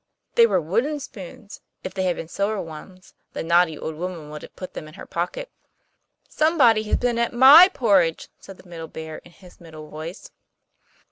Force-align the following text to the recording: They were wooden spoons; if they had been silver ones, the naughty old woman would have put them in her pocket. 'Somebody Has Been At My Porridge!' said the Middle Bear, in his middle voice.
They 0.33 0.47
were 0.47 0.59
wooden 0.59 0.99
spoons; 0.99 1.61
if 1.83 1.93
they 1.93 2.01
had 2.05 2.15
been 2.15 2.27
silver 2.27 2.59
ones, 2.59 3.13
the 3.33 3.43
naughty 3.43 3.77
old 3.77 3.93
woman 3.93 4.31
would 4.31 4.41
have 4.41 4.55
put 4.55 4.73
them 4.73 4.87
in 4.87 4.95
her 4.95 5.05
pocket. 5.05 5.51
'Somebody 6.27 6.81
Has 6.81 6.97
Been 6.97 7.19
At 7.19 7.33
My 7.35 7.69
Porridge!' 7.71 8.27
said 8.39 8.57
the 8.57 8.67
Middle 8.67 8.87
Bear, 8.87 9.19
in 9.19 9.31
his 9.31 9.61
middle 9.61 9.91
voice. 9.91 10.31